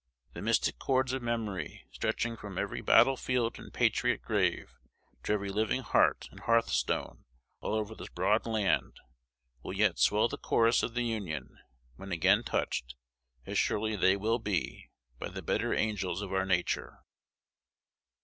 The 0.33 0.41
mystic 0.41 0.79
chords 0.79 1.13
of 1.13 1.21
memory, 1.21 1.85
stretching 1.91 2.35
from 2.35 2.57
every 2.57 2.81
battle 2.81 3.15
field 3.15 3.59
and 3.59 3.71
patriot 3.71 4.23
grave 4.23 4.73
to 5.21 5.31
every 5.33 5.49
living 5.51 5.83
heart 5.83 6.27
and 6.31 6.39
hearthstone 6.39 7.25
all 7.59 7.75
over 7.75 7.93
this 7.93 8.09
broad 8.09 8.47
land, 8.47 8.99
will 9.61 9.73
yet 9.73 9.99
swell 9.99 10.27
the 10.27 10.39
chorus 10.39 10.81
of 10.81 10.95
the 10.95 11.03
Union, 11.05 11.59
when 11.97 12.11
again 12.11 12.43
touched, 12.43 12.95
as 13.45 13.59
surely 13.59 13.95
they 13.95 14.17
will 14.17 14.39
be, 14.39 14.89
by 15.19 15.29
the 15.29 15.43
better 15.43 15.71
angels 15.71 16.23
of 16.23 16.33
our 16.33 16.47
nature. 16.47 16.97